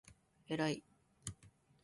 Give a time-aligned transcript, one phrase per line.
[0.49, 0.57] えらい！！！！！！！！！！！！！！！